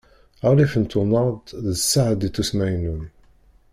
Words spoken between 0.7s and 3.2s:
n twennaḍt d ṣṣehd ittusmaynun